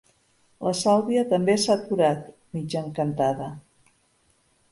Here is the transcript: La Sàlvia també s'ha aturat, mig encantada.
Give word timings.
La 0.67 0.71
Sàlvia 0.79 1.23
també 1.33 1.57
s'ha 1.65 1.75
aturat, 1.81 2.25
mig 2.57 2.75
encantada. 2.81 3.51